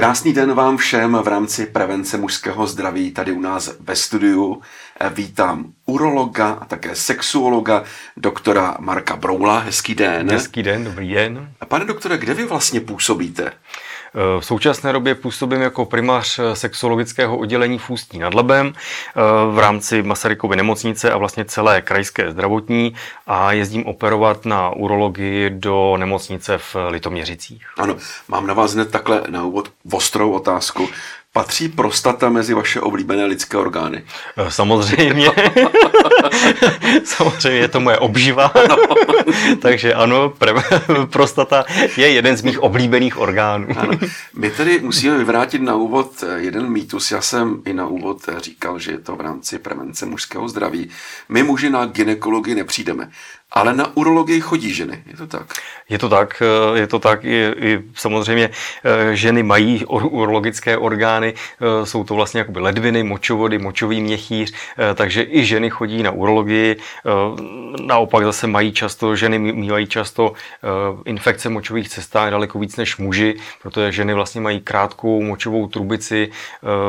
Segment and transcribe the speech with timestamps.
[0.00, 4.62] Krásný den vám všem v rámci prevence mužského zdraví tady u nás ve studiu.
[5.10, 7.84] Vítám urologa a také sexuologa,
[8.16, 9.58] doktora Marka Broula.
[9.58, 10.30] Hezký den.
[10.30, 11.52] Hezký den, dobrý den.
[11.68, 13.52] Pane doktore, kde vy vlastně působíte?
[14.14, 18.72] V současné době působím jako primář sexologického oddělení v Ústí nad Labem
[19.52, 22.94] v rámci Masarykovy nemocnice a vlastně celé krajské zdravotní
[23.26, 27.66] a jezdím operovat na urologii do nemocnice v Litoměřicích.
[27.78, 27.96] Ano,
[28.28, 30.88] mám na vás hned takhle na úvod ostrou otázku.
[31.32, 34.04] Patří prostata mezi vaše oblíbené lidské orgány?
[34.36, 35.30] Eh, samozřejmě.
[37.04, 38.52] Samozřejmě je to moje obživa.
[39.62, 40.32] Takže ano,
[41.12, 41.64] prostata
[41.96, 43.66] je jeden z mých oblíbených orgánů.
[43.76, 43.92] Ano.
[44.34, 47.10] My tedy musíme vyvrátit na úvod jeden mýtus.
[47.10, 50.90] Já jsem i na úvod říkal, že je to v rámci prevence mužského zdraví.
[51.28, 53.10] My muži na ginekologii nepřijdeme.
[53.52, 55.46] Ale na urologii chodí ženy, je to tak?
[55.88, 57.24] Je to tak, eh, je to tak.
[57.24, 58.50] I, i samozřejmě
[58.84, 64.54] eh, ženy mají urologické orgány, eh, jsou to vlastně jakoby ledviny, močovody, močový měchýř,
[64.94, 66.76] takže i ženy chodí na urologii.
[67.86, 70.32] Naopak zase mají často, ženy mývají často
[71.04, 76.30] infekce močových cestách daleko víc než muži, protože ženy vlastně mají krátkou močovou trubici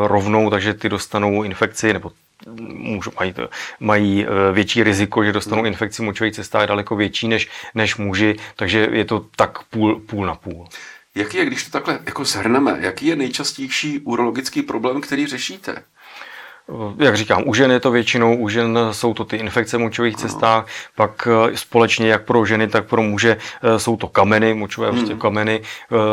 [0.03, 2.11] rovnou, takže ty dostanou infekci nebo
[2.59, 3.33] můžu, mají,
[3.79, 8.35] mají eh, větší riziko, že dostanou infekci močové cesta je daleko větší než, než muži,
[8.55, 10.67] takže je to tak půl, půl na půl.
[11.15, 15.71] Jaký je, když to takhle jako shrneme, jaký je nejčastější urologický problém, který řešíte?
[15.71, 19.79] Eh, jak říkám, u žen je to většinou, u žen jsou to ty infekce v
[19.79, 23.37] močových cestách, pak eh, společně jak pro ženy, tak pro muže
[23.77, 24.97] jsou to kameny, močové hmm.
[24.99, 25.61] prostě kameny,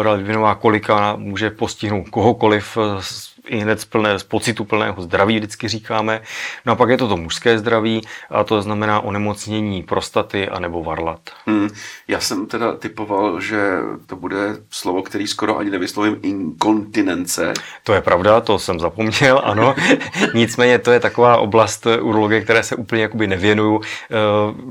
[0.02, 2.78] radvinová kolika může postihnout kohokoliv
[3.48, 6.20] i hned z, plné, z pocitu plného zdraví, vždycky říkáme.
[6.66, 10.82] No a pak je to to mužské zdraví, a to znamená onemocnění prostaty a nebo
[10.82, 11.20] varlat.
[11.46, 11.68] Hmm.
[12.08, 17.52] Já jsem teda typoval, že to bude slovo, který skoro ani nevyslovím, inkontinence.
[17.84, 19.74] To je pravda, to jsem zapomněl, ano.
[20.34, 23.80] Nicméně to je taková oblast urologie, které se úplně jakoby nevěnuju.
[23.80, 24.14] Eh,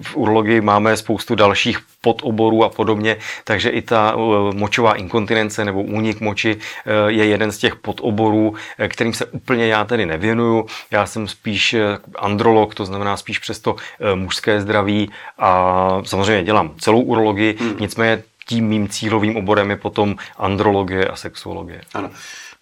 [0.02, 1.80] v urologii máme spoustu dalších
[2.14, 7.52] podoborů a podobně, takže i ta eh, močová inkontinence nebo únik moči eh, je jeden
[7.52, 10.66] z těch podoborů, Eh, kterým se úplně já tedy nevěnuju.
[10.92, 16.76] Já jsem spíš eh, androlog, to znamená spíš přesto eh, mužské zdraví a samozřejmě dělám
[16.80, 17.76] celou urologii, hmm.
[17.80, 21.82] nicméně tím mým cílovým oborem je potom andrologie a sexuologie.
[21.94, 22.10] Ano.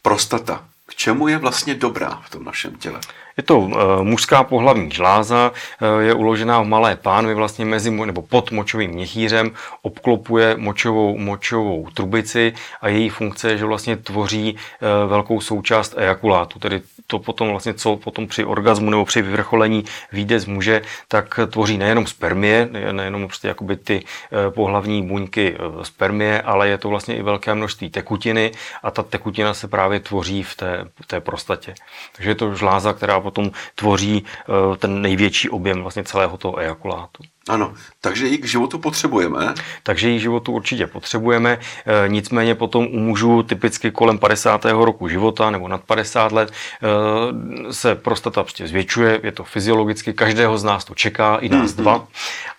[0.01, 0.63] Prostata.
[0.87, 2.99] K čemu je vlastně dobrá v tom našem těle?
[3.37, 8.21] Je to uh, mužská pohlavní žláza, uh, je uložená v malé pánvi vlastně mezi nebo
[8.21, 9.51] pod močovým měchýřem,
[9.81, 16.59] obklopuje močovou, močovou trubici a její funkce je, že vlastně tvoří uh, velkou součást ejakulátu,
[16.59, 21.39] tedy to potom vlastně, co potom při orgazmu nebo při vyvrcholení vyjde z muže, tak
[21.49, 24.03] tvoří nejenom spermie, nejenom prostě jakoby ty
[24.49, 28.51] pohlavní buňky spermie, ale je to vlastně i velké množství tekutiny
[28.83, 31.73] a ta tekutina se právě tvoří v té, v té prostatě.
[32.15, 37.23] Takže je to žláza, která potom tvoří eh, ten největší objem vlastně celého toho ejakulátu.
[37.49, 39.53] Ano, takže ji k životu potřebujeme.
[39.83, 44.65] Takže ji k životu určitě potřebujeme, e, nicméně potom u mužů typicky kolem 50.
[44.85, 50.57] roku života nebo nad 50 let e, se prostata prostě zvětšuje, je to fyziologicky, každého
[50.57, 51.81] z nás to čeká, i nás mm-hmm.
[51.81, 52.07] dva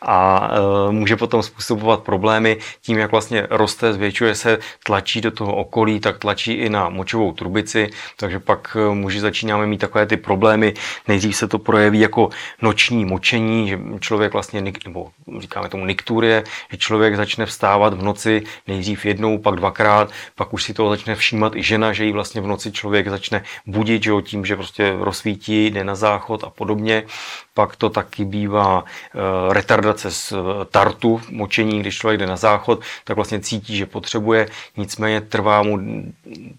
[0.03, 0.51] a
[0.91, 6.19] může potom způsobovat problémy tím, jak vlastně roste, zvětšuje se, tlačí do toho okolí, tak
[6.19, 10.56] tlačí i na močovou trubici, takže pak muži začínáme mít takové ty problémy,
[11.09, 12.29] nejdřív se to projeví jako
[12.63, 18.43] noční močení, že člověk vlastně nebo říkáme tomu nikturie, že člověk začne vstávat v noci
[18.67, 22.41] nejdřív jednou, pak dvakrát, pak už si toho začne všímat i žena, že ji vlastně
[22.41, 26.51] v noci člověk začne budit, že jo, tím, že prostě rozsvítí, jde na záchod a
[26.51, 27.03] podobně.
[27.55, 32.81] Pak to taky bývá e, retardace z e, tartu, močení, když člověk jde na záchod,
[33.05, 35.79] tak vlastně cítí, že potřebuje, nicméně trvá mu,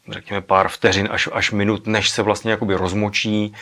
[0.09, 3.53] řekněme, pár vteřin až, až minut, než se vlastně jakoby rozmočí.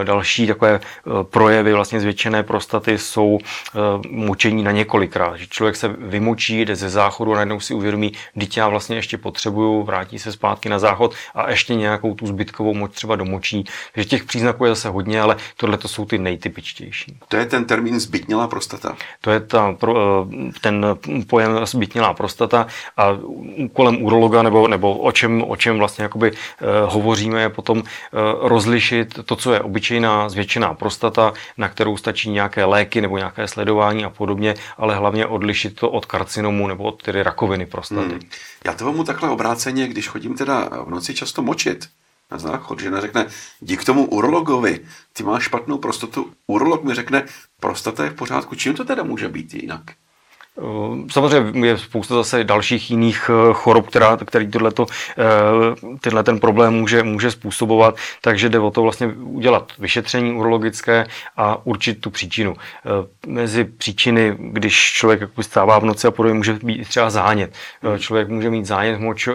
[0.00, 0.80] E, další takové
[1.22, 3.38] projevy vlastně zvětšené prostaty jsou
[4.10, 8.60] močení na několikrát, že člověk se vymočí, jde ze záchodu a najednou si uvědomí, dítě
[8.60, 12.92] já vlastně ještě potřebuju, vrátí se zpátky na záchod a ještě nějakou tu zbytkovou moč
[12.94, 13.64] třeba domočí.
[13.94, 17.18] Takže těch příznaků je zase hodně, ale tohle to jsou ty nejtypičtější.
[17.28, 18.96] To je ten termín zbytnělá prostata.
[19.20, 19.76] To je ta,
[20.60, 20.86] ten
[21.26, 22.66] pojem zbytnělá prostata
[22.96, 23.10] a
[23.56, 26.32] úkolem urologa nebo, nebo o, čem, o čem vlastně jakoby
[26.86, 27.82] hovoříme je potom
[28.40, 34.04] rozlišit to, co je obyčejná zvětšená prostata, na kterou stačí nějaké léky nebo nějaké sledování
[34.04, 38.08] a podobně, ale hlavně odlišit to od karcinomu nebo od tedy rakoviny prostaty.
[38.08, 38.20] Hmm.
[38.64, 41.88] Já to vám takhle obráceně, když chodím teda v noci často močit,
[42.30, 42.80] na záchod.
[42.80, 43.26] Žena řekne,
[43.60, 44.80] jdi k tomu urologovi,
[45.12, 46.32] ty máš špatnou prostatu.
[46.46, 47.26] Urolog mi řekne,
[47.60, 48.54] prostata je v pořádku.
[48.54, 49.82] Čím to teda může být jinak?
[51.10, 54.86] Samozřejmě je spousta zase dalších jiných eh, chorob, která, který tohleto,
[55.18, 55.24] eh,
[56.00, 61.06] tyhle ten problém může, může způsobovat, takže jde o to vlastně udělat vyšetření urologické
[61.36, 62.54] a určit tu příčinu.
[63.26, 67.52] Mezi příčiny, když člověk stává v noci a podobně, může být třeba zánět.
[67.82, 67.98] Hmm.
[67.98, 69.28] Člověk může mít zánět moč,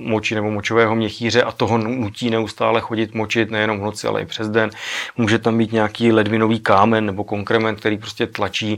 [0.00, 4.26] moči nebo močového měchýře a toho nutí neustále chodit močit nejenom v noci, ale i
[4.26, 4.70] přes den.
[5.16, 8.76] Může tam být nějaký ledvinový kámen nebo konkrement, který prostě tlačí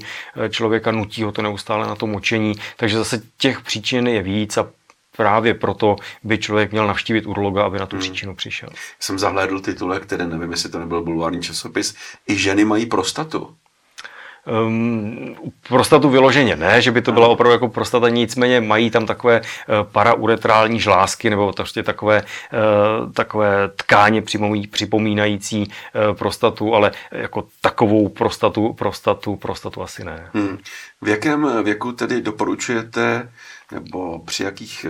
[0.51, 4.57] člověka, nutí ho to neustále neustále na to močení, takže zase těch příčin je víc
[4.57, 4.71] a
[5.17, 8.01] právě proto by člověk měl navštívit urologa, aby na tu hmm.
[8.01, 8.69] příčinu přišel.
[9.01, 11.95] Jsem zahlédl titulek, které nevím, jestli to nebyl bulvární časopis.
[12.29, 13.57] I ženy mají prostatu.
[14.47, 15.37] Um,
[15.69, 19.47] prostatu vyloženě ne, že by to byla opravdu jako prostata, nicméně mají tam takové uh,
[19.93, 22.23] parauretrální žlázky nebo prostě takové,
[23.03, 24.23] uh, takové tkáně
[24.71, 30.31] připomínající uh, prostatu, ale jako takovou prostatu, prostatu, prostatu asi ne.
[30.35, 30.59] Hmm.
[31.03, 33.33] V jakém věku tedy doporučujete
[33.73, 34.87] nebo při jakých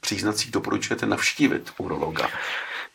[0.00, 2.28] příznacích doporučujete navštívit urologa?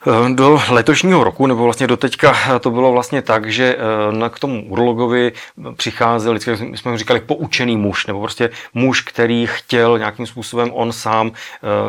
[0.07, 3.78] Eh, do letošního roku, nebo vlastně do teďka eh, to bylo vlastně tak, že
[4.25, 5.31] eh, k tomu urologovi
[5.75, 10.94] přicházel, vždycky jsme mu říkali poučený muž, nebo prostě muž, který chtěl nějakým způsobem on
[10.94, 11.31] sám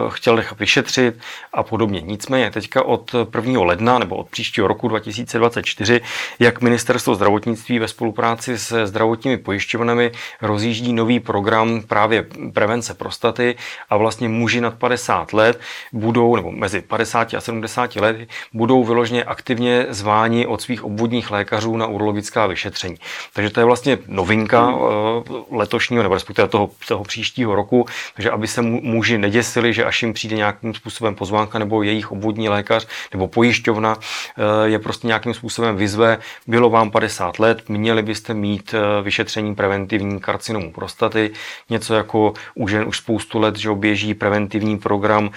[0.09, 1.19] chtěl nechat vyšetřit
[1.53, 2.01] a podobně.
[2.01, 3.63] Nicméně teďka od 1.
[3.63, 6.01] ledna nebo od příštího roku 2024,
[6.39, 10.13] jak ministerstvo zdravotnictví ve spolupráci se zdravotními pojišťovnami
[10.43, 13.57] rozjíždí nový program právě prevence prostaty
[13.91, 15.61] a vlastně muži nad 50 let
[15.93, 18.17] budou, nebo mezi 50 a 70 let
[18.53, 22.97] budou vyloženě aktivně zváni od svých obvodních lékařů na urologická vyšetření.
[23.33, 24.77] Takže to je vlastně novinka hmm.
[24.77, 30.03] eh, letošního, nebo respektive toho, toho příštího roku, takže aby se muži neděsili, že až
[30.03, 35.35] jim přijde nějakým způsobem pozvánka nebo jejich obvodní lékař nebo pojišťovna eh, je prostě nějakým
[35.35, 41.31] způsobem vyzve, bylo vám 50 let, měli byste mít eh, vyšetření preventivní karcinomu prostaty,
[41.71, 45.31] něco jako u žen už spoustu let, že běží preventivní program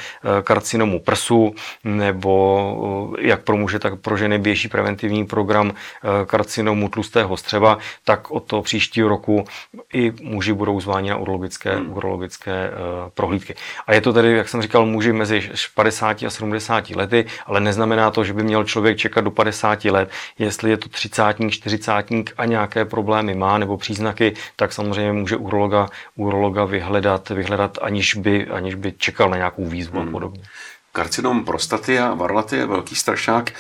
[0.44, 2.53] karcinomu prsu nebo
[3.20, 8.44] jak pro muže, tak pro ženy běží preventivní program eh, karcinomu tlustého střeva, tak od
[8.44, 9.46] toho příštího roku
[9.94, 11.98] i muži budou zváni na urologické, hmm.
[11.98, 12.72] urologické eh,
[13.14, 13.56] prohlídky.
[13.88, 18.12] A je to tedy, jak jsem říkal, muži mezi 50 a 70 lety, ale neznamená
[18.12, 20.10] to, že by měl člověk čekat do 50 let.
[20.40, 21.92] Jestli je to 30, 40
[22.38, 28.48] a nějaké problémy má nebo příznaky, tak samozřejmě může urologa, urologa vyhledat, vyhledat aniž, by,
[28.48, 30.08] aniž by čekal na nějakou výzvu hmm.
[30.08, 30.42] a podobně
[30.94, 33.52] karcinom prostaty a varlaty je velký strašák.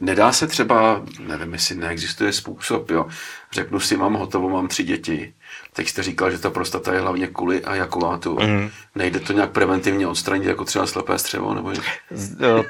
[0.00, 3.06] Nedá se třeba, nevím, jestli neexistuje způsob, jo.
[3.52, 5.34] Řeknu si, mám hotovo, mám tři děti.
[5.72, 8.38] Teď jste říkal, že ta prostata je hlavně kuli a jakovátu.
[8.42, 8.70] Mm.
[8.94, 11.54] Nejde to nějak preventivně odstranit, jako třeba slepé střevo?
[11.54, 11.72] Nebo...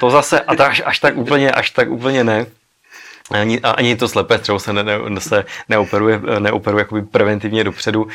[0.01, 2.47] To zase, a tak, až, tak úplně, až tak úplně ne.
[3.31, 8.07] Ani, ani to slepé střevo se, ne, ne, se neoperuje, neoperuje jakoby preventivně dopředu.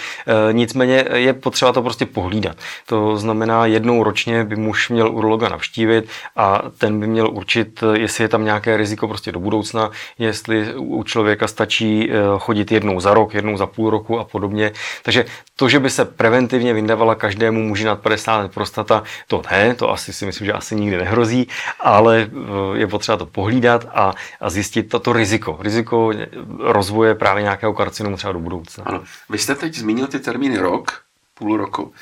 [0.49, 2.57] E, nicméně je potřeba to prostě pohlídat.
[2.85, 8.23] To znamená, jednou ročně by muž měl urologa navštívit a ten by měl určit, jestli
[8.23, 13.13] je tam nějaké riziko prostě do budoucna, jestli u člověka stačí e, chodit jednou za
[13.13, 14.71] rok, jednou za půl roku a podobně.
[15.03, 15.25] Takže
[15.55, 19.91] to, že by se preventivně vyndavala každému muži nad 50 let prostata, to ne, to
[19.91, 21.47] asi si myslím, že asi nikdy nehrozí,
[21.79, 25.57] ale e, je potřeba to pohlídat a, a zjistit to, to riziko.
[25.61, 26.11] Riziko
[26.59, 28.83] rozvoje právě nějakého karcinomu třeba do budoucna.
[28.87, 29.03] Ano.
[29.29, 31.01] Vy jste teď zmínil ty termíny rok,
[31.33, 31.93] půl roku.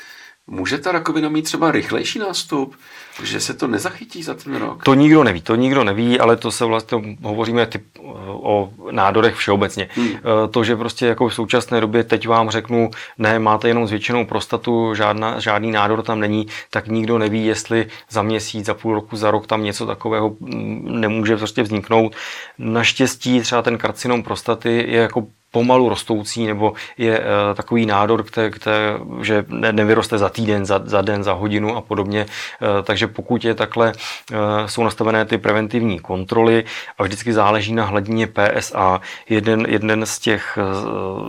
[0.46, 2.76] Může ta rakovina mít třeba rychlejší nástup,
[3.22, 4.84] že se to nezachytí za ten rok?
[4.84, 7.84] To nikdo neví, to nikdo neví, ale to se vlastně hovoříme typ,
[8.26, 9.88] o nádorech všeobecně.
[9.94, 10.08] Hmm.
[10.16, 14.24] Eh, to, že prostě jako v současné době teď vám řeknu, ne, máte jenom zvětšenou
[14.24, 19.16] prostatu, žádná, žádný nádor tam není, tak nikdo neví, jestli za měsíc, za půl roku,
[19.16, 22.16] za rok tam něco takového mm, nemůže prostě vzniknout.
[22.58, 28.50] Naštěstí třeba ten karcinom prostaty je jako pomalu rostoucí, nebo je uh, takový nádor, které,
[28.50, 32.26] které, že ne, nevyroste za týden, za, za den, za hodinu a podobně.
[32.26, 36.64] Uh, takže pokud je takhle, uh, jsou nastavené ty preventivní kontroly
[36.98, 39.00] a vždycky záleží na hladině PSA.
[39.28, 40.58] Jeden, jeden z těch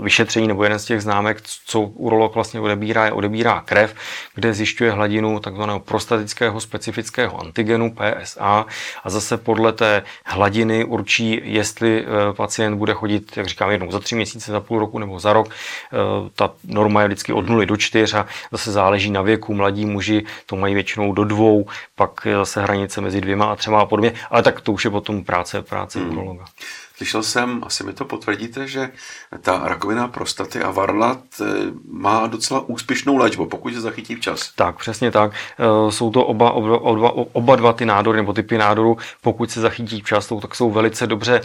[0.01, 3.95] vyšetření nebo jeden z těch známek, co urolog vlastně odebírá, je odebírá krev,
[4.35, 8.65] kde zjišťuje hladinu takzvaného prostatického specifického antigenu PSA
[9.03, 14.12] a zase podle té hladiny určí, jestli pacient bude chodit, jak říkám, jednou za tři
[14.13, 15.49] tři měsíce, za půl roku nebo za rok.
[15.49, 19.53] Eh, ta norma je vždycky od 0 do 4 a zase záleží na věku.
[19.53, 21.65] Mladí muži to mají většinou do dvou,
[21.95, 24.91] pak je zase hranice mezi dvěma a třema a podobně, ale tak to už je
[24.91, 26.11] potom práce, práce hmm.
[26.11, 26.45] urologa.
[26.95, 28.89] Slyšel jsem, asi mi to potvrdíte, že
[29.41, 31.45] ta rakovina prostaty a varlat eh,
[31.91, 34.51] má docela úspěšnou léčbu, pokud se zachytí včas.
[34.55, 35.31] Tak, přesně tak.
[35.33, 39.61] Eh, jsou to oba, oba, oba, oba dva ty nádory nebo typy nádorů, pokud se
[39.61, 41.41] zachytí včas, tak jsou velice dobře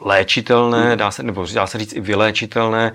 [0.00, 2.92] léčitelné, dá se, nebo dá se říct i vyléčitelné,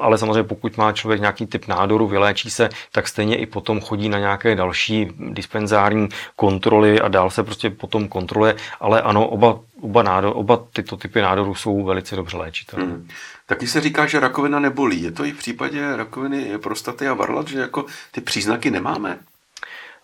[0.00, 4.08] ale samozřejmě pokud má člověk nějaký typ nádoru, vyléčí se, tak stejně i potom chodí
[4.08, 10.02] na nějaké další dispenzární kontroly a dál se prostě potom kontroluje, ale ano, oba, oba,
[10.02, 12.86] nádor, oba tyto typy nádorů jsou velice dobře léčitelné.
[12.86, 13.08] Hmm.
[13.46, 15.02] Taky se říká, že rakovina nebolí.
[15.02, 19.18] Je to i v případě rakoviny prostaty a varlat, že jako ty příznaky nemáme?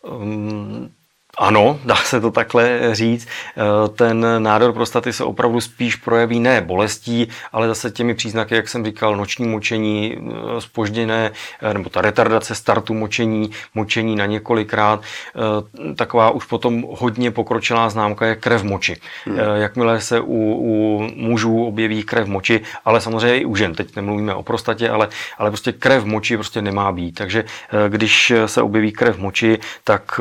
[0.03, 0.91] Um,
[1.37, 3.29] ano, dá se to takhle říct.
[3.57, 8.69] Eh, ten nádor prostaty se opravdu spíš projeví ne bolestí, ale zase těmi příznaky, jak
[8.69, 10.17] jsem říkal, noční močení,
[10.59, 11.31] spožděné,
[11.63, 15.03] eh, nebo ta retardace startu močení, močení na několikrát.
[15.03, 18.97] Eh, taková už potom hodně pokročilá známka je krev moči.
[19.25, 19.39] Hmm.
[19.55, 24.35] Jakmile se u, u mužů objeví krev moči, ale samozřejmě i u žen, teď nemluvíme
[24.35, 27.15] o prostatě, ale, ale prostě krev moči prostě nemá být.
[27.15, 27.45] Takže
[27.89, 30.21] když se objeví krev moči, tak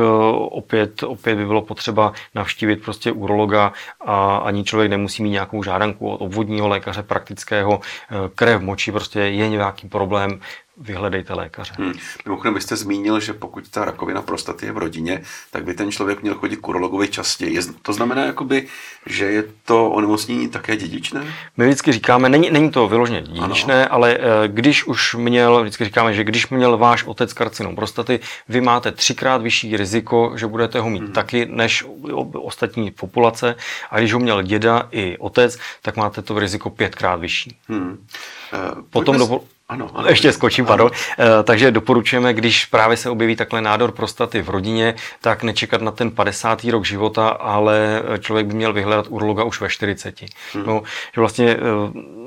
[0.50, 6.10] opět opět by bylo potřeba navštívit prostě urologa a ani člověk nemusí mít nějakou žádanku
[6.10, 7.79] od obvodního lékaře praktického.
[8.36, 10.39] Krev v moči prostě je nějaký problém,
[10.77, 11.74] vyhledejte lékaře.
[11.77, 11.94] Hmm.
[12.25, 16.22] Mimochodem, byste zmínil, že pokud ta rakovina prostaty je v rodině, tak by ten člověk
[16.22, 17.60] měl chodit k urologovi častěji.
[17.82, 18.68] To znamená, jakoby,
[19.06, 21.34] že je to onemocnění také dědičné?
[21.58, 23.94] My vždycky říkáme, není, není to vyloženě dědičné, ano.
[23.94, 28.62] ale eh, když už měl, vždycky říkáme, že když měl váš otec karcinom prostaty, vy
[28.62, 31.12] máte třikrát vyšší riziko, že budete ho mít hmm.
[31.12, 31.86] taky než
[32.34, 33.56] ostatní populace.
[33.89, 37.58] A když ho měl děda i otec, tak máte to riziko pětkrát vyšší.
[37.68, 37.98] Hmm.
[38.53, 40.91] Uh, Potom do, ano, ano, Ještě skočím, pardon.
[41.17, 41.43] Ano.
[41.43, 46.12] Takže doporučujeme, když právě se objeví takhle nádor prostaty v rodině, tak nečekat na ten
[46.12, 46.63] 50.
[46.63, 50.22] rok života, ale člověk by měl vyhledat urologa už ve 40.
[50.53, 50.65] Hmm.
[50.65, 50.84] No,
[51.15, 51.58] že vlastně eh,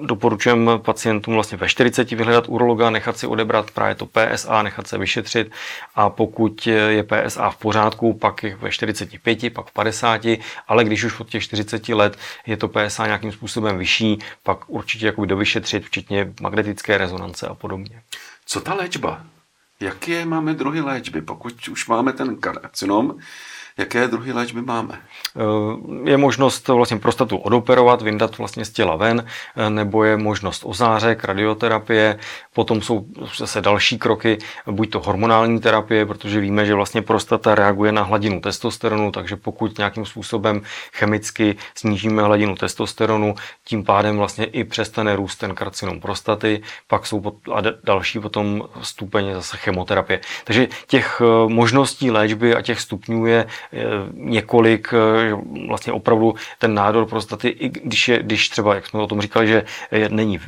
[0.03, 4.99] doporučujeme pacientům vlastně ve 40 vyhledat urologa, nechat si odebrat právě to PSA, nechat se
[4.99, 5.51] vyšetřit
[5.95, 10.21] a pokud je PSA v pořádku, pak ve 45, pak v 50,
[10.69, 15.07] ale když už od těch 40 let je to PSA nějakým způsobem vyšší, pak určitě
[15.07, 18.03] jakoby dovyšetřit, včetně magnetické rezonance a podobně.
[18.47, 19.27] Co ta léčba?
[19.81, 21.23] Jaké máme druhy léčby?
[21.23, 23.19] Pokud už máme ten karcinom,
[23.79, 24.99] Jaké druhy léčby máme?
[25.37, 29.25] Eh, je možnost vlastně prostatu odoperovat, vyndat vlastně z těla ven,
[29.57, 32.19] eh, nebo je možnost ozářek, radioterapie,
[32.55, 33.07] potom jsou
[33.39, 34.39] zase další kroky,
[34.71, 39.79] buď to hormonální terapie, protože víme, že vlastně prostata reaguje na hladinu testosteronu, takže pokud
[39.79, 46.63] nějakým způsobem chemicky snížíme hladinu testosteronu, tím pádem vlastně i přestane růst ten karcinom prostaty,
[46.89, 50.21] pak jsou a další potom stupně zase chemoterapie.
[50.45, 53.47] Takže těch eh, možností léčby a těch stupňů je
[54.13, 55.35] několik, eh,
[55.69, 59.47] vlastně opravdu ten nádor prostaty, i když, je, když třeba, jak jsme o tom říkali,
[59.47, 60.41] že je, není,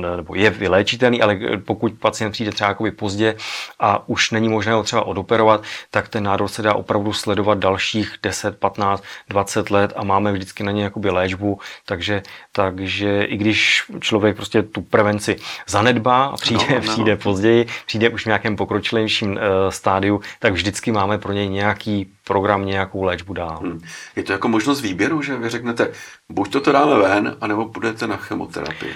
[0.00, 3.34] nebo je vyléčitelný, ale pokud pacient přijde třeba pozdě
[3.80, 8.14] a už není možné ho třeba odoperovat, tak ten nádor se dá opravdu sledovat dalších
[8.22, 12.22] 10, 15, 20 let a máme vždycky na ně jakoby léčbu, takže,
[12.52, 15.36] takže i když člověk prostě tu prevenci
[15.68, 16.92] zanedbá a přijde, no, no.
[16.92, 22.12] přijde později, přijde už v nějakém pokročilejším uh, stádiu, tak vždycky máme pro něj nějaký
[22.30, 23.58] program nějakou léčbu dál.
[23.62, 23.80] Hmm.
[24.16, 25.92] Je to jako možnost výběru, že vy řeknete,
[26.30, 28.92] buď to dáme ven, anebo budete na chemoterapii?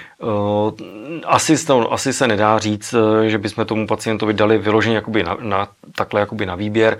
[1.24, 1.56] Asi,
[1.90, 6.20] asi se nedá říct, eh, že bychom tomu pacientovi dali vyloženě jakoby na, na, takhle
[6.20, 6.98] jakoby na výběr.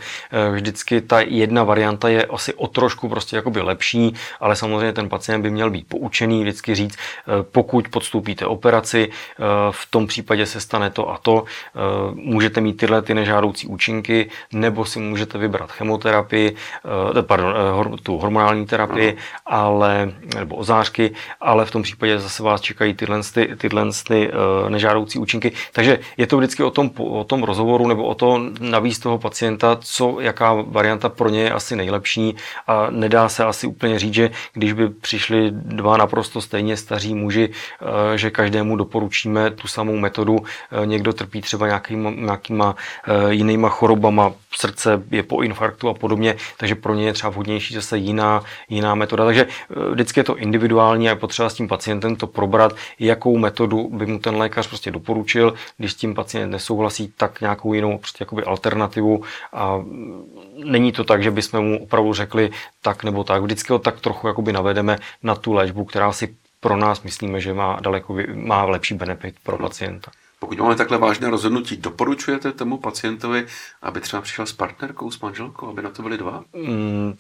[0.49, 5.09] Uh, vždycky ta jedna varianta je asi o trošku prostě jakoby lepší, ale samozřejmě ten
[5.09, 9.11] pacient by měl být poučený, vždycky říct, uh, pokud podstoupíte operaci,
[9.71, 11.45] v tom případě se stane to a to,
[12.15, 16.57] můžete mít tyhle ty nežádoucí účinky, nebo si můžete vybrat chemoterapii,
[17.23, 17.55] pardon,
[18.03, 23.21] tu hormonální terapii, ale nebo ozářky, ale v tom případě zase vás čekají tyhle,
[23.57, 25.53] tyhle ty, uh, nežádoucí účinky.
[25.73, 29.79] Takže je to vždycky o tom, o tom rozhovoru nebo o to navíc toho pacienta,
[29.81, 34.31] co, jaká varianta pro ně je asi nejlepší a nedá se asi úplně říct, že
[34.53, 40.35] když by přišli dva naprosto stejně staří muži, uh, že každému doporučíme tu samou metodu.
[40.35, 40.47] Uh,
[40.85, 42.75] někdo trpí třeba nějakýma, nějakýma
[43.29, 47.99] jinýma chorobama, srdce je po infarktu a podobně, takže pro ně je třeba vhodnější zase
[47.99, 49.25] jiná, jiná metoda.
[49.25, 49.47] Takže
[49.93, 53.89] vždycky vždycky je to individuální a je potřeba s tím pacientem to probrat, jakou metodu
[53.91, 55.55] by mu ten lékař prostě doporučil.
[55.79, 59.23] Když s tím pacient nesouhlasí, tak nějakou jinou prostě jakoby alternativu.
[59.53, 59.85] A
[60.65, 62.51] není to tak, že bychom mu opravdu řekli
[62.83, 63.43] tak nebo tak.
[63.43, 67.55] Vždycky ho tak trochu jakoby navedeme na tu léčbu, která si pro nás myslíme, že
[67.55, 70.11] má daleko má lepší benefit pro pacienta.
[70.45, 73.47] Pokud máme takhle vážné rozhodnutí, doporučujete tomu pacientovi,
[73.83, 76.43] aby třeba přišel s partnerkou, s manželkou, aby na to byli dva?
[76.53, 77.15] Mm,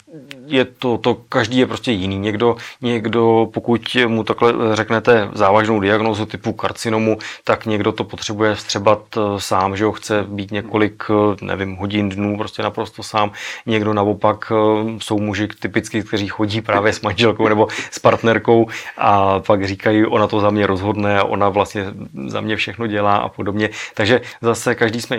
[0.47, 2.19] je to, to, každý je prostě jiný.
[2.19, 9.02] Někdo, někdo, pokud mu takhle řeknete závažnou diagnózu typu karcinomu, tak někdo to potřebuje vstřebat
[9.16, 13.33] eh, sám, že ho chce být několik, eh, nevím, hodin, dnů, prostě naprosto sám.
[13.66, 14.52] Někdo naopak
[14.99, 18.66] jsou muži typicky, kteří chodí právě s manželkou nebo s partnerkou
[18.99, 21.87] a pak říkají, ona to za mě rozhodne, ona vlastně
[22.26, 23.71] za mě všechno dělá a podobně.
[23.94, 25.16] Takže zase každý jsme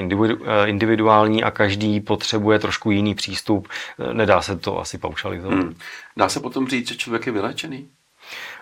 [0.65, 3.67] individuální a každý potřebuje trošku jiný přístup.
[4.13, 5.59] Nedá se to asi paušalizovat.
[5.59, 5.75] Hmm.
[6.17, 7.87] Dá se potom říct, že člověk je vylečený?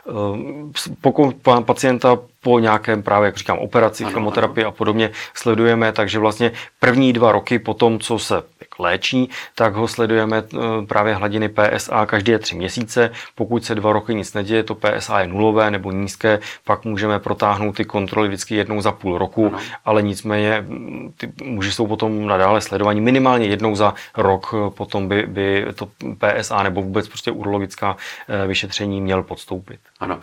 [0.09, 0.71] Ehm,
[1.01, 1.35] pokud
[1.65, 7.31] pacienta po nějakém právě, jak říkám, operaci, chemoterapii a podobně sledujeme, takže vlastně první dva
[7.31, 8.43] roky po tom, co se
[8.79, 13.12] léčí, tak ho sledujeme eh, právě hladiny PSA každé tři měsíce.
[13.35, 17.75] Pokud se dva roky nic neděje, to PSA je nulové nebo nízké, pak můžeme protáhnout
[17.75, 19.59] ty kontroly vždycky jednou za půl roku, ano.
[19.85, 25.07] ale nicméně mm, ty muži jsou potom nadále sledovaní minimálně jednou za rok, eh, potom
[25.07, 27.97] by, by to PSA nebo vůbec prostě urologická
[28.27, 29.79] eh, vyšetření měl podstoupit.
[30.00, 30.19] Ano,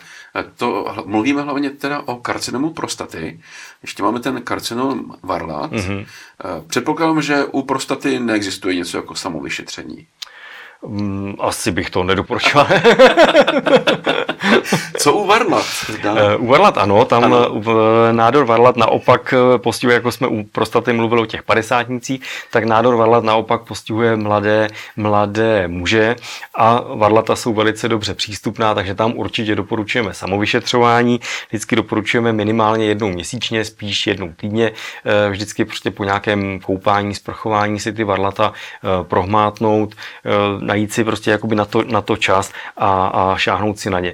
[0.57, 3.39] to mluvíme hlavně teda o karcinomu prostaty.
[3.81, 5.71] Ještě máme ten karcinom varlat.
[5.71, 6.05] Mm-hmm.
[6.67, 10.07] Předpokládám, že u prostaty neexistuje něco jako samovyšetření.
[10.87, 12.67] Mm, asi bych to nedoporučoval.
[14.97, 15.65] Co u varlat?
[16.03, 17.61] Eh, u varlat ano, tam ano.
[18.09, 22.21] Eh, nádor varlat naopak eh, postihuje, jako jsme u prostaty mluvili o těch padesátnicích,
[22.51, 26.15] tak nádor varlat naopak postihuje mladé, mladé muže
[26.55, 31.19] a varlata jsou velice dobře přístupná, takže tam určitě doporučujeme samovyšetřování.
[31.49, 34.71] Vždycky doporučujeme minimálně jednou měsíčně, spíš jednou týdně.
[35.29, 38.53] Vždycky prostě po nějakém koupání, sprchování si ty varlata
[39.03, 39.95] prohmátnout
[40.59, 44.13] najít si prostě jakoby na to, na to čas a, a šáhnout si na ně.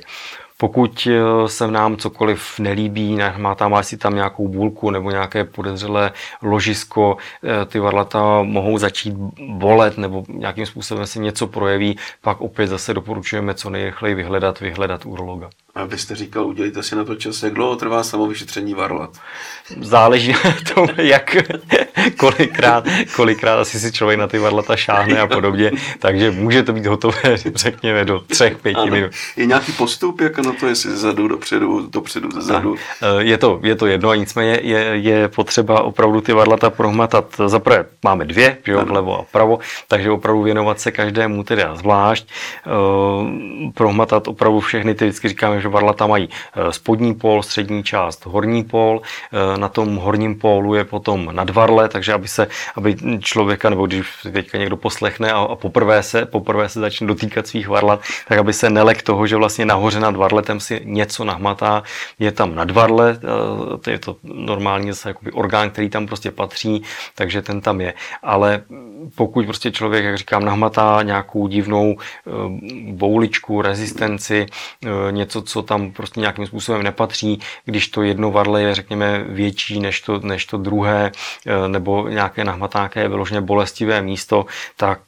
[0.57, 6.11] Pokud eh, se nám cokoliv nelíbí, má tam asi tam nějakou bůlku nebo nějaké podezřelé
[6.41, 9.13] ložisko, eh, ty varlata mohou začít
[9.49, 15.05] bolet nebo nějakým způsobem se něco projeví, pak opět zase doporučujeme co nejrychleji vyhledat, vyhledat
[15.05, 15.49] urologa.
[15.77, 19.09] A vy jste říkal, udělejte si na to čas, jak dlouho trvá samovyšetření varlat?
[19.81, 21.35] Záleží na tom, jak,
[22.17, 26.85] kolikrát, kolikrát asi si člověk na ty varlata šáhne a podobně, takže může to být
[26.85, 29.11] hotové, řekněme, do třech, pěti minut.
[29.37, 32.75] Je nějaký postup, jak na to, jestli zezadu, dopředu, dopředu, zezadu?
[33.01, 37.41] Eh, je to, je to jedno a nicméně je, je potřeba opravdu ty varlata prohmatat.
[37.45, 42.27] Zaprvé máme dvě, že jo, vlevo a pravo, takže opravdu věnovat se každému teda zvlášť,
[42.65, 48.25] uh, prohmatat opravdu všechny, ty vždycky říkáme, že varlata mají eh, spodní pól, střední část,
[48.25, 49.01] horní pól,
[49.57, 54.57] na tom horním pólu je potom nadvarle, takže aby se, aby člověka, nebo když teďka
[54.57, 58.69] někdo poslechne a, a poprvé se, poprvé se začne dotýkat svých varlat, tak aby se
[58.69, 61.83] nelek toho, že vlastně nahoře nad varletem si něco nahmatá,
[62.19, 66.83] je tam nadvarle, eh, to je to normálně zase jakoby orgán, který tam prostě patří,
[67.15, 67.93] takže ten tam je.
[68.23, 68.61] Ale
[69.15, 72.31] pokud prostě člověk, jak říkám, nahmatá nějakou divnou eh,
[72.91, 74.45] bouličku, rezistenci,
[74.85, 79.79] eh, něco, co tam prostě nějakým způsobem nepatří, když to jedno varle je, řekněme, větší
[79.79, 81.11] než to, než to druhé,
[81.67, 84.99] nebo nějaké nahmatáké vyloženě bolestivé místo, tak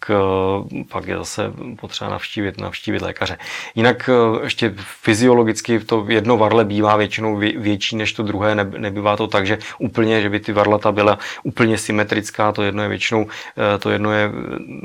[0.92, 3.38] pak je zase potřeba navštívit, navštívit lékaře.
[3.76, 4.10] Jinak
[4.44, 9.58] ještě fyziologicky to jedno varle bývá většinou větší než to druhé, nebývá to tak, že
[9.80, 14.12] úplně, že by ty varlata byla úplně symetrická, to jedno je většinou, eh, to jedno
[14.12, 14.32] je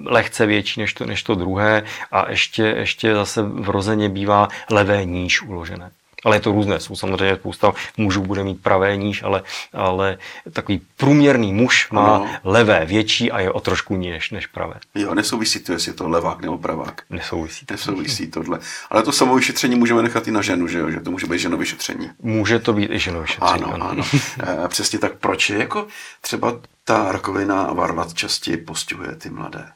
[0.07, 5.42] lehce větší než to, než to druhé a ještě, ještě zase vrozeně bývá levé níž
[5.55, 5.90] uložené.
[6.25, 6.81] Ale je to různé.
[6.81, 10.19] Jsou samozřejmě spousta mužů bude mít pravé níž, ale, ale
[10.53, 12.31] takový průměrný muž má ano.
[12.45, 14.75] levé větší a je o trošku níž než pravé.
[14.95, 17.03] Jo, nesouvisí to, jestli je to levák nebo pravák.
[17.11, 17.67] Nesouvisí.
[17.71, 18.59] Nesouvisí tohle.
[18.90, 20.90] Ale to samovyšetření můžeme nechat i na ženu, že jo?
[20.90, 22.11] Že to může být ženovyšetření.
[22.23, 23.64] Může to být i ženovyšetření.
[23.64, 23.88] Ano, ano.
[23.88, 24.05] ano.
[24.64, 25.12] e, přesně tak.
[25.19, 25.87] Proč je jako
[26.21, 29.73] třeba ta rakovina a varlat častěji postihuje ty mladé?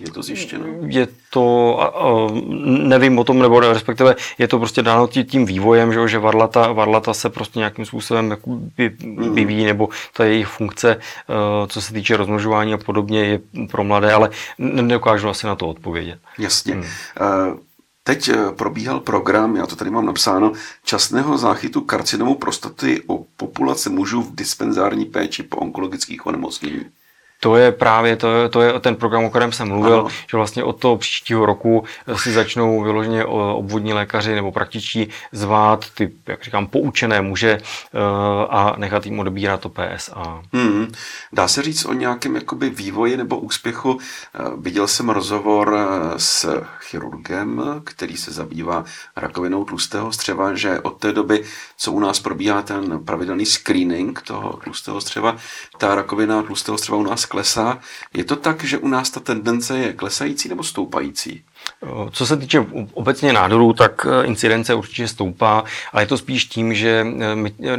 [0.00, 0.64] Je to zjištěno?
[0.86, 1.78] Je to,
[2.64, 7.14] nevím o tom, nebo respektive je to prostě dáno tím vývojem, že, že varlata, varlata
[7.14, 9.34] se prostě nějakým způsobem mhm.
[9.34, 10.98] vyvíjí, nebo ta jejich funkce, e,
[11.66, 16.18] co se týče rozmnožování a podobně, je pro mladé, ale nedokážu asi na to odpovědět.
[16.38, 16.74] Jasně.
[16.74, 16.84] Hmm.
[16.84, 16.86] E,
[18.04, 20.52] teď e, probíhal program, já to tady mám napsáno,
[20.84, 26.84] časného záchytu karcinomu prostaty o populace mužů v dispenzární péči po onkologických onemocnění.
[27.40, 30.08] To je právě to, to je ten program, o kterém jsem mluvil, ano.
[30.30, 36.12] že vlastně od toho příštího roku si začnou vyloženě obvodní lékaři nebo praktičtí zvát ty,
[36.26, 37.98] jak říkám, poučené muže eh,
[38.50, 40.42] a nechat jim odebírat to PSA.
[40.52, 40.92] Hmm.
[41.32, 43.98] Dá se říct o nějakém jakoby vývoji nebo úspěchu?
[43.98, 48.84] Eh, viděl jsem rozhovor eh, s chirurgem, který se zabývá
[49.16, 51.44] rakovinou tlustého střeva, že od té doby,
[51.76, 55.36] co u nás probíhá ten pravidelný screening toho tlustého střeva,
[55.78, 57.78] ta rakovina tlustého střeva u nás klesá.
[58.14, 61.44] Je to tak, že u nás ta tendence je klesající nebo stoupající?
[62.10, 66.74] Co se týče obecně nádorů, tak eh, incidence určitě stoupá, ale je to spíš tím,
[66.74, 67.76] že eh, my, eh,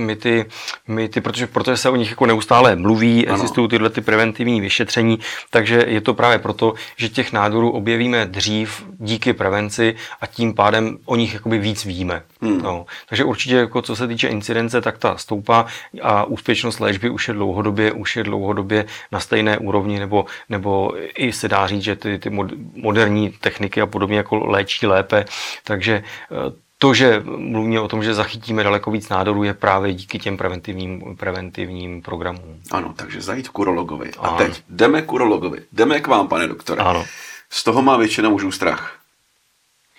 [0.00, 0.46] my, ty,
[0.88, 3.36] my ty protože, protože se o nich jako neustále mluví, ano.
[3.36, 5.18] existují tyhle ty preventivní vyšetření,
[5.50, 10.98] takže je to právě proto, že těch nádorů objevíme dřív díky prevenci a tím pádem
[11.04, 12.22] o nich jakoby víc víme.
[12.42, 12.58] Hmm.
[12.58, 12.86] No.
[13.08, 15.66] Takže určitě, jako co se týče incidence, tak ta stoupá
[16.02, 21.32] a úspěšnost léčby už je dlouhodobě, už je dlouhodobě na stejné úrovni, nebo, nebo i
[21.32, 22.30] se dá říct, že ty, ty
[22.74, 25.24] moderní techniky a podobně jako léčí lépe.
[25.64, 30.18] Takže eh, to, že mluvíme o tom, že zachytíme daleko víc nádorů, je právě díky
[30.18, 32.60] těm preventivním, preventivním programům.
[32.70, 34.10] Ano, takže zajít k urologovi.
[34.18, 34.36] A ano.
[34.36, 35.62] teď jdeme k urologovi.
[35.72, 36.82] Jdeme k vám, pane doktore.
[36.82, 37.04] Ano.
[37.50, 38.96] Z toho má většina mužů strach.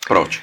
[0.08, 0.42] Proč?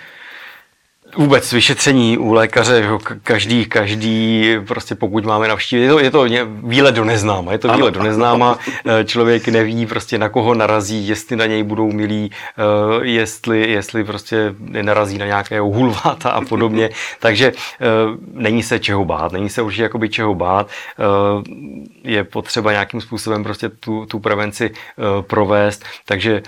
[1.18, 2.88] Vůbec vyšetření u lékaře,
[3.22, 6.26] každý, každý, prostě pokud máme navštívit, je to, je to
[6.62, 11.08] výlet do neznáma, je to výlet do neznáma, eh, člověk neví prostě na koho narazí,
[11.08, 12.62] jestli na něj budou milí, eh,
[13.06, 17.86] jestli, jestli prostě narazí na nějakého hulváta a podobně, takže eh,
[18.32, 20.70] není se čeho bát, není se určitě jakoby čeho bát,
[22.04, 24.70] je potřeba nějakým způsobem prostě tu, tu prevenci
[25.20, 26.42] provést, takže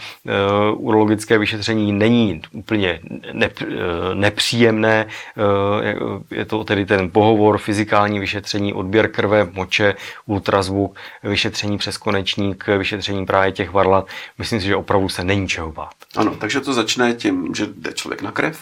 [0.75, 3.01] urologické vyšetření není úplně
[4.61, 5.07] nepříjemné, příjemné.
[6.31, 9.95] Eh, je to tedy ten pohovor, fyzikální vyšetření, odběr krve, moče,
[10.27, 14.07] ultrazvuk, vyšetření přes konečník, vyšetření právě těch varlat.
[14.39, 15.95] Myslím si, že opravdu se není čeho bát.
[16.17, 18.61] Ano, takže to začne tím, že jde člověk na krev,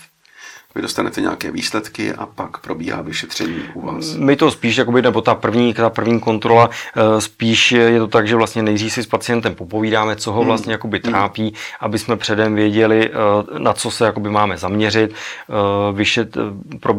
[0.79, 4.15] vy dostanete nějaké výsledky a pak probíhá vyšetření u vás.
[4.15, 8.29] My to spíš, jakoby, nebo ta první, ta první kontrola, eh, spíš je to tak,
[8.29, 10.47] že vlastně nejdřív si s pacientem popovídáme, co ho hmm.
[10.47, 11.13] vlastně jakoby hmm.
[11.13, 16.37] trápí, aby jsme předem věděli, eh, na co se jakoby máme zaměřit, eh, vyšet,
[16.81, 16.95] pro,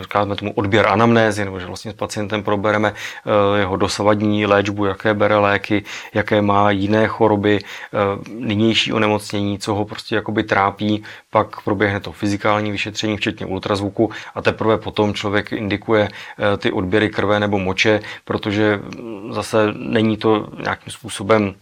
[0.00, 2.94] říkáme tomu odběr anamnézy, nebo že vlastně s pacientem probereme
[3.58, 5.84] jeho dosavadní léčbu, jaké bere léky,
[6.14, 7.58] jaké má jiné choroby,
[8.38, 14.42] nynější onemocnění, co ho prostě jakoby trápí, pak proběhne to fyzikální vyšetření, včetně ultrazvuku a
[14.42, 18.80] teprve potom člověk indikuje eh, ty odběry krve nebo moče, protože
[19.30, 21.54] zase není to nějakým způsobem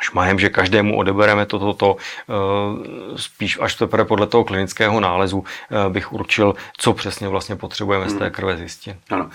[0.00, 5.44] šmahem, že každému odebereme toto, to, to, eh, spíš až teprve podle toho klinického nálezu
[5.44, 8.32] eh, bych určil, co přesně vlastně potřebujeme z té hmm.
[8.32, 8.96] krve zjistit.
[9.10, 9.30] Ano.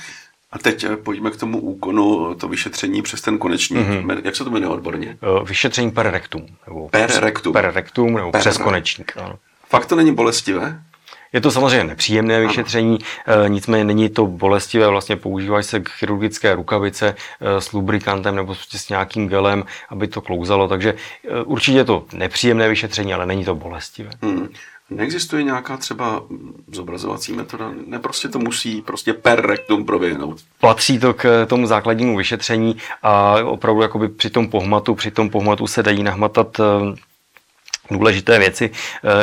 [0.51, 3.87] A teď pojďme k tomu úkonu, to vyšetření přes ten konečník.
[3.87, 4.21] Mm-hmm.
[4.23, 5.17] Jak se to jmenuje odborně?
[5.43, 6.45] Vyšetření per rectum.
[6.67, 7.53] Nebo per rectum.
[7.53, 9.17] Per rectum nebo per přes konečník.
[9.17, 9.39] Ano.
[9.69, 10.81] Fakt to není bolestivé?
[11.33, 12.99] Je to samozřejmě nepříjemné vyšetření.
[13.27, 18.77] Eh, nicméně není to bolestivé, vlastně používají se chirurgické rukavice eh, s lubrikantem nebo prostě
[18.77, 23.45] s nějakým gelem, aby to klouzalo, takže eh, určitě je to nepříjemné vyšetření, ale není
[23.45, 24.09] to bolestivé.
[24.21, 24.49] Hmm.
[24.89, 26.23] Neexistuje nějaká třeba
[26.71, 27.71] zobrazovací metoda?
[27.87, 30.37] Ne, prostě to musí prostě per rectum proběhnout.
[30.59, 35.67] Patří to k tomu základnímu vyšetření a opravdu jakoby při tom pohmatu, při tom pohmatu
[35.67, 36.61] se dají nahmatat
[37.93, 38.69] důležité věci.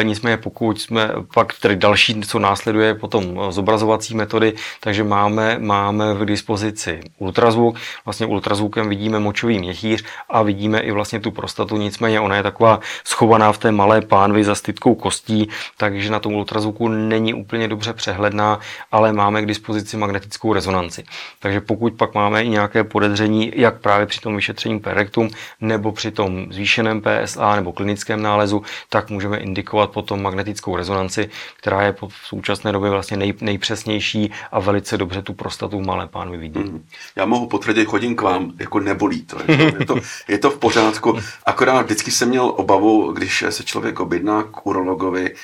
[0.00, 6.14] E, nicméně pokud jsme pak tedy další, co následuje potom zobrazovací metody, takže máme, máme
[6.14, 7.76] v dispozici ultrazvuk.
[8.04, 11.76] Vlastně ultrazvukem vidíme močový měchýř a vidíme i vlastně tu prostatu.
[11.76, 16.34] Nicméně ona je taková schovaná v té malé pánvi za stytkou kostí, takže na tom
[16.34, 18.60] ultrazvuku není úplně dobře přehledná,
[18.92, 21.04] ale máme k dispozici magnetickou rezonanci.
[21.38, 25.30] Takže pokud pak máme i nějaké podezření, jak právě při tom vyšetření per rectum
[25.60, 31.82] nebo při tom zvýšeném PSA nebo klinickém nálezu, tak můžeme indikovat potom magnetickou rezonanci, která
[31.82, 36.38] je v současné době vlastně nej, nejpřesnější a velice dobře tu prostatu v malé pánvi
[36.38, 36.58] vidí.
[36.58, 36.84] Mm.
[37.16, 39.36] Já mohu potvrdit, chodím k vám, jako nebolí to.
[39.48, 39.96] Je to, je to,
[40.28, 41.18] je to v pořádku.
[41.46, 45.34] Akorát vždycky jsem měl obavu, když se člověk objedná k urologovi,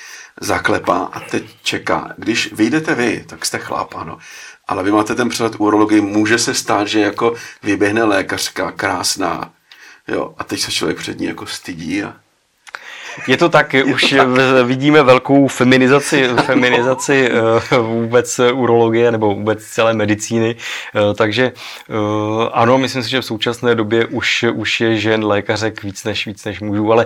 [0.41, 2.13] zaklepá a teď čeká.
[2.17, 4.17] Když vyjdete vy, tak jste chlap, ano.
[4.67, 9.53] Ale vy máte ten přehled urologii, může se stát, že jako vyběhne lékařka, krásná,
[10.07, 12.13] jo, a teď se člověk před ní jako stydí a
[13.27, 14.15] je to tak, už
[14.63, 20.55] vidíme velkou feminizaci, feminizaci eh, vůbec urologie nebo vůbec celé medicíny,
[20.95, 21.51] eh, takže
[21.89, 26.25] eh, ano, myslím si, že v současné době už, už je žen lékařek víc než,
[26.25, 27.05] víc než mužů, ale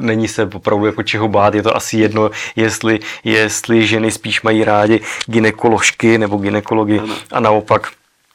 [0.00, 4.64] není se opravdu jako čeho bát, je to asi jedno, jestli, jestli ženy spíš mají
[4.64, 7.00] rádi ginekoložky nebo ginekology
[7.32, 7.88] a naopak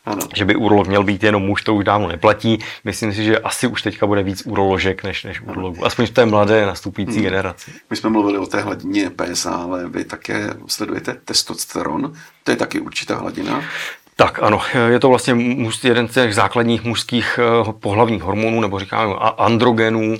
[0.08, 0.22] ano.
[0.36, 2.60] Že by urolog měl být jenom muž, to už dávno neplatí.
[2.84, 5.86] Myslím si, že asi už teďka bude víc uroložek než, než urologů.
[5.86, 7.24] Aspoň v té mladé nastupující hmm.
[7.24, 7.72] generaci.
[7.90, 12.14] My jsme mluvili o té hladině PSA, ale vy také sledujete testosteron.
[12.44, 13.64] To je taky určitá hladina.
[14.16, 15.36] Tak ano, je to vlastně
[15.84, 20.18] jeden z těch základních mužských eh, pohlavních hormonů, nebo říkáme androgenů,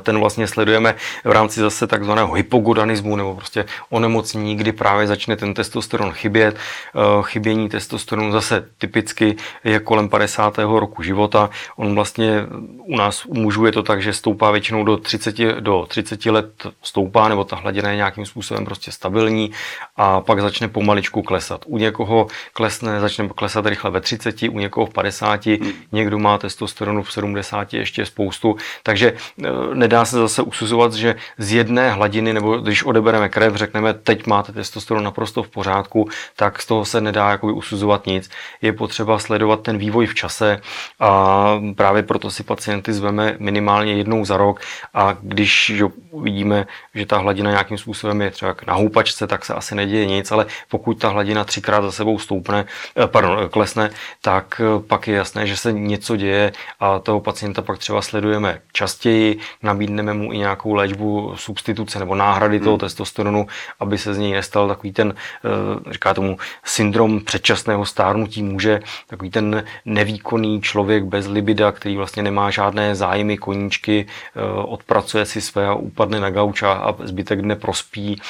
[0.00, 5.54] ten vlastně sledujeme v rámci zase takzvaného hypogodanismu nebo prostě onemocnění, kdy právě začne ten
[5.54, 6.56] testosteron chybět.
[6.56, 10.78] Eh, chybění testosteronu zase typicky je kolem 50.
[10.78, 11.50] roku života.
[11.76, 12.46] On vlastně
[12.78, 16.66] u nás u mužů je to tak, že stoupá většinou do 30, do 30 let
[16.82, 19.50] stoupá, nebo ta hladina je nějakým způsobem prostě stabilní
[19.96, 21.64] a pak začne pomaličku klesat.
[21.66, 25.72] U někoho klesne, začne klesat rychle ve 30, u někoho v 50, hmm.
[25.92, 28.56] někdo má testosteronu v 70 ještě spoustu.
[28.82, 33.94] Takže eh, nedá se zase usuzovat, že z jedné hladiny, nebo když odebereme krev, řekneme,
[33.94, 38.30] teď máte testosteron naprosto v pořádku, tak z toho se nedá jakoby usuzovat nic.
[38.62, 40.60] Je potřeba sledovat ten vývoj v čase
[41.00, 44.60] a právě proto si pacienty zveme minimálně jednou za rok
[44.94, 45.84] a když že
[46.22, 50.32] vidíme, že ta hladina nějakým způsobem je třeba na houpačce, tak se asi neděje nic,
[50.32, 52.64] ale pokud ta hladina třikrát za sebou stoupne,
[52.96, 53.90] eh, pardon, klesne,
[54.22, 58.60] tak eh, pak je jasné, že se něco děje a toho pacienta pak třeba sledujeme
[58.72, 62.80] častěji, nabídneme mu i nějakou léčbu substituce nebo náhrady toho hmm.
[62.80, 63.46] testosteronu,
[63.80, 69.30] aby se z něj nestal takový ten, eh, říká tomu, syndrom předčasného stárnutí muže, takový
[69.30, 75.66] ten nevýkonný člověk bez libida, který vlastně nemá žádné zájmy, koníčky, eh, odpracuje si své
[75.66, 78.20] a upadne na gauč a zbytek dne prospí.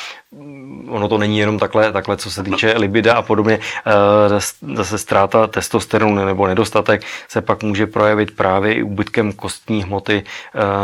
[0.89, 3.59] Ono to není jenom takhle, takhle co se týče libida a podobně.
[3.87, 4.41] Eh,
[4.75, 10.25] zase ztráta testosteronu nebo nedostatek se pak může projevit právě i úbytkem kostní hmoty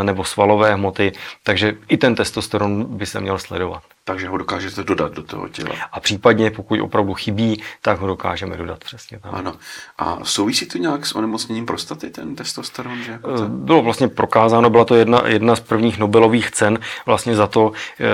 [0.02, 5.12] nebo svalové hmoty, takže i ten testosteron by se měl sledovat takže ho dokážete dodat
[5.12, 5.74] do toho těla.
[5.92, 9.18] A případně, pokud opravdu chybí, tak ho dokážeme dodat přesně.
[9.18, 9.32] Tak.
[9.34, 9.54] Ano.
[9.98, 13.02] A souvisí to nějak s onemocněním prostaty, ten testosteron?
[13.02, 13.30] Že jako.
[13.48, 18.04] Bylo vlastně prokázáno, byla to jedna, jedna z prvních Nobelových cen vlastně za to, eh,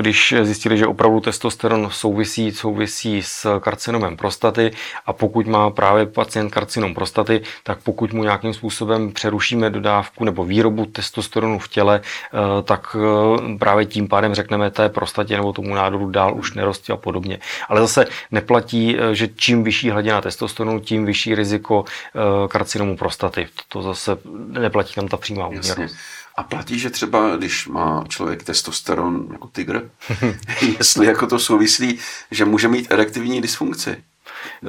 [0.00, 4.70] když zjistili, že opravdu testosteron souvisí, souvisí s karcinomem prostaty
[5.06, 10.44] a pokud má právě pacient karcinom prostaty, tak pokud mu nějakým způsobem přerušíme dodávku nebo
[10.44, 15.74] výrobu testosteronu v těle, eh, tak eh, právě tím pádem řekneme té prostatě nebo tomu
[15.74, 17.38] nádoru dál už nerostí a podobně.
[17.68, 23.48] Ale zase neplatí, eh, že čím vyšší hladina testosteronu, tím vyšší riziko eh, karcinomu prostaty.
[23.68, 24.18] To zase
[24.48, 25.94] neplatí tam ta přímá úměrnost.
[26.36, 29.90] A platí, že třeba, když má člověk testosteron jako tygr,
[30.78, 31.98] jestli jako to souvislí,
[32.30, 33.96] že může mít erektivní dysfunkci.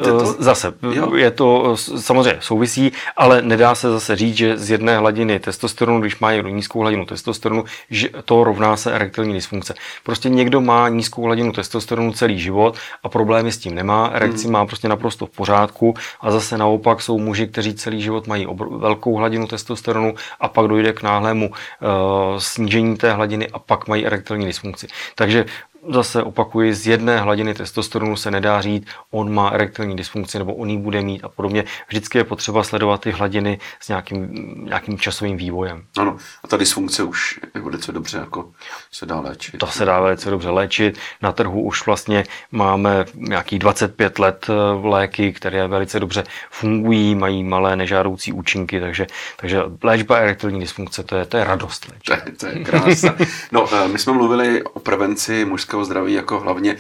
[0.04, 0.36] To?
[0.40, 1.16] Zase, jo.
[1.16, 6.20] je to samozřejmě souvisí, ale nedá se zase říct, že z jedné hladiny testosteronu, když
[6.20, 9.74] má někdo nízkou hladinu testosteronu, že to rovná se erektilní dysfunkce.
[10.04, 14.54] Prostě někdo má nízkou hladinu testosteronu celý život a problémy s tím nemá, erekci hmm.
[14.54, 18.80] má prostě naprosto v pořádku a zase naopak jsou muži, kteří celý život mají obr-
[18.80, 24.06] velkou hladinu testosteronu a pak dojde k náhlému uh, snížení té hladiny a pak mají
[24.06, 24.88] erektilní dysfunkci.
[25.16, 25.46] Takže
[25.90, 30.70] zase opakuji, z jedné hladiny testosteronu se nedá říct, on má erektilní dysfunkci nebo on
[30.70, 31.64] ji bude mít a podobně.
[31.88, 34.30] Vždycky je potřeba sledovat ty hladiny s nějakým,
[34.66, 35.84] nějakým časovým vývojem.
[35.98, 38.52] Ano, a ta dysfunkce už je velice dobře jako
[38.92, 39.58] se dá léčit.
[39.58, 41.00] To se dá velice dobře léčit.
[41.22, 47.44] Na trhu už vlastně máme nějakých 25 let eh, léky, které velice dobře fungují, mají
[47.44, 51.94] malé nežádoucí účinky, takže, takže léčba erektilní dysfunkce, to je, to je radost.
[52.06, 53.16] To je, to je krása.
[53.52, 56.78] No, eh, my jsme mluvili o prevenci mužského lidského zdraví jako hlavně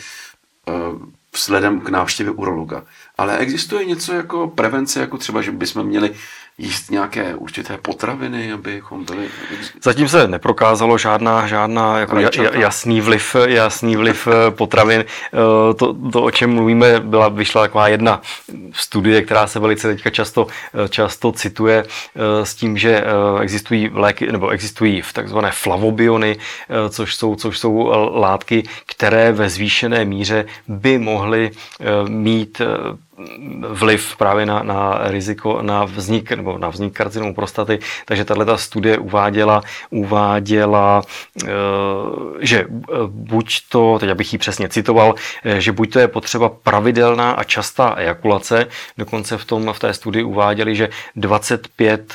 [0.67, 1.01] uh,
[1.33, 2.83] vzhledem k návštěvě urologa.
[3.17, 6.15] Ale existuje něco jako prevence, jako třeba, že bychom měli
[6.59, 9.27] jíst nějaké určité potraviny, abychom byli...
[9.83, 12.17] Zatím se neprokázalo žádná, žádná jako
[12.53, 15.05] jasný vliv, jasný vliv eh, potravin.
[15.05, 18.21] Eh, to, to, o čem mluvíme, byla, vyšla taková jedna
[18.71, 20.47] studie, která se velice teďka často,
[20.85, 21.85] eh, často cituje
[22.43, 23.03] s tím, že
[23.41, 26.37] existují léky, nebo existují v takzvané flavobiony,
[26.89, 31.51] což jsou, což jsou látky, které ve zvýšené míře by mohly
[32.07, 32.61] mít
[33.69, 37.79] vliv právě na, na riziko, na vznik, nebo na vznik karcinomu prostaty.
[38.05, 41.01] Takže tato studie uváděla, uváděla,
[41.43, 41.47] eh,
[42.39, 46.49] že eh, buď to, teď abych ji přesně citoval, eh, že buď to je potřeba
[46.49, 52.13] pravidelná a častá ejakulace, dokonce v, tom, v té studii uváděli, že 25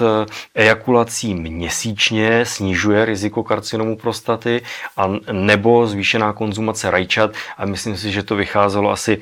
[0.54, 4.62] ejakulací měsíčně snižuje riziko karcinomu prostaty
[4.96, 9.20] a nebo zvýšená konzumace rajčat a myslím si, že to vycházelo asi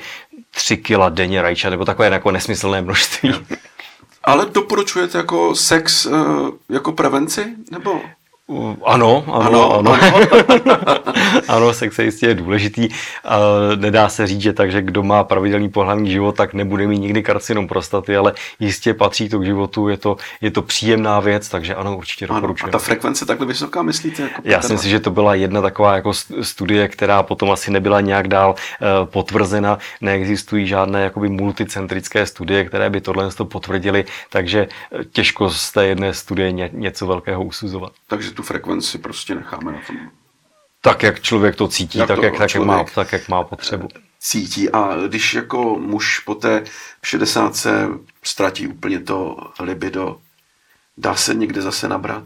[0.51, 3.33] 3 kila denně rajčat, nebo takové jako nesmyslné množství.
[4.25, 6.07] Ale doporučujete jako sex
[6.69, 7.47] jako prevenci?
[7.71, 8.01] Nebo?
[8.85, 9.79] Ano, ano, ano.
[9.79, 9.99] ano.
[10.87, 11.00] ano,
[11.73, 12.89] sex jistě je důležitý.
[13.25, 13.39] A
[13.77, 17.23] nedá se říct, že tak, že kdo má pravidelný pohlavní život, tak nebude mít nikdy
[17.23, 21.75] karcinom prostaty, ale jistě patří to k životu, je to, je to příjemná věc, takže
[21.75, 22.69] ano, určitě doporučuji.
[22.69, 24.23] A ta frekvence takhle vysoká, myslíte?
[24.23, 28.01] Jako Já si myslím, že to byla jedna taková jako studie, která potom asi nebyla
[28.01, 29.79] nějak dál uh, potvrzena.
[30.01, 36.15] Neexistují žádné jakoby multicentrické studie, které by tohle potvrdily, takže eh, těžko z té jedné
[36.15, 37.93] studie ně, něco velkého usuzovat.
[38.07, 39.97] Takže tu frekvenci prostě necháme na tom.
[40.81, 43.45] Tak, jak člověk to cítí, jak tak, to jak, tak, jak má, tak, jak má
[43.45, 43.89] potřebu.
[44.21, 46.65] Cítí a když jako muž po té
[47.05, 47.67] 60
[48.23, 50.21] ztratí úplně to libido,
[50.97, 52.25] dá se někde zase nabrat?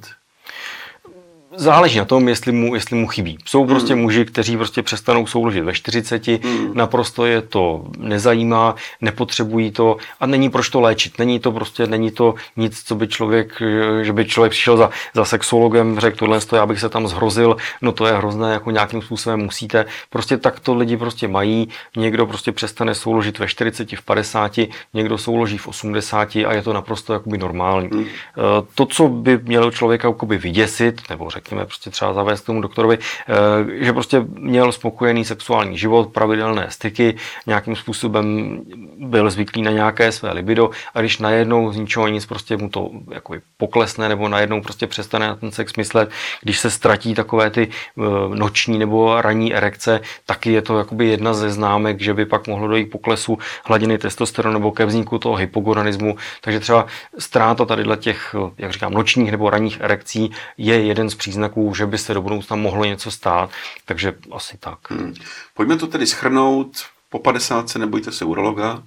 [1.56, 3.38] Záleží na tom, jestli mu, jestli mu chybí.
[3.44, 4.02] Jsou prostě hmm.
[4.02, 6.70] muži, kteří prostě přestanou souložit ve 40, hmm.
[6.74, 11.18] naprosto je to nezajímá, nepotřebují to a není proč to léčit.
[11.18, 13.62] Není to prostě, není to nic, co by člověk,
[14.02, 17.92] že by člověk přišel za, za sexologem, řekl tohle, já bych se tam zhrozil, no
[17.92, 19.84] to je hrozné, jako nějakým způsobem musíte.
[20.10, 21.68] Prostě tak to lidi prostě mají.
[21.96, 24.58] Někdo prostě přestane souložit ve 40, v 50,
[24.94, 27.88] někdo souloží v 80 a je to naprosto jakoby normální.
[27.92, 28.04] Hmm.
[28.04, 32.60] Eh, to, co by mělo člověka jakoby vyděsit, nebo řekl řekněme, prostě třeba zavést tomu
[32.60, 38.60] doktorovi, eh, že prostě měl spokojený sexuální život, pravidelné styky, nějakým způsobem
[38.96, 42.90] byl zvyklý na nějaké své libido a když najednou z ničeho nic prostě mu to
[43.10, 47.68] jako poklesne nebo najednou prostě přestane na ten sex myslet, když se ztratí takové ty
[47.68, 48.02] eh,
[48.34, 52.68] noční nebo ranní erekce, taky je to jakoby jedna ze známek, že by pak mohlo
[52.68, 56.16] dojít poklesu hladiny testosteronu nebo ke vzniku toho hypogonanismu.
[56.40, 56.86] Takže třeba
[57.18, 61.98] ztráta tady těch, jak říkám, nočních nebo ranních erekcí je jeden z příznaků že by
[61.98, 63.50] se do budoucna mohlo něco stát,
[63.84, 64.90] takže asi tak.
[64.90, 65.14] Hmm.
[65.54, 66.68] Pojďme to tedy schrnout.
[67.08, 68.82] Po 50 nebojte se urologa.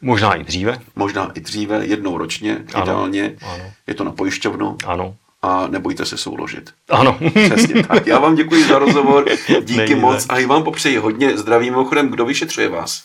[0.00, 0.80] Možná i dříve.
[0.96, 3.36] Možná i dříve, jednou ročně, ano, ideálně.
[3.42, 3.64] Ano.
[3.86, 4.76] Je to na pojišťovnu.
[4.86, 5.14] Ano.
[5.42, 6.70] A nebojte se souložit.
[6.88, 7.18] Ano.
[7.44, 8.06] Přesně tak.
[8.06, 9.24] Já vám děkuji za rozhovor,
[9.60, 9.96] díky Nejde.
[9.96, 11.70] moc a i vám popřeji hodně zdraví.
[11.70, 13.02] Mimochodem, kdo vyšetřuje vás?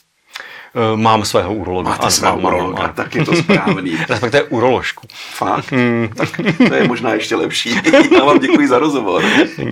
[0.76, 1.90] Eh, mám svého urologa.
[1.90, 3.98] Máte svého urologa, mám, tak je to správný.
[4.10, 5.08] Respektive uroložku.
[5.34, 5.72] Fakt?
[5.72, 6.10] Hmm.
[6.16, 6.30] Tak
[6.68, 7.76] to je možná ještě lepší.
[8.18, 9.24] Já vám děkuji za rozhovor.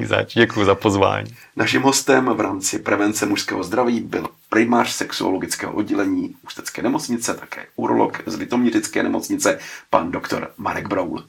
[0.06, 1.36] Zač, děkuji za pozvání.
[1.56, 8.22] Naším hostem v rámci prevence mužského zdraví byl primář sexuologického oddělení Ústecké nemocnice, také urolog
[8.26, 9.60] z Litomířické nemocnice,
[9.90, 11.24] pan doktor Marek Broul.